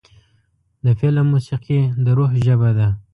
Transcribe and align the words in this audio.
د 0.85 0.87
فلم 0.99 1.25
موسیقي 1.33 1.81
د 2.03 2.05
روح 2.17 2.31
ژبه 2.45 2.69
ده. 2.77 2.87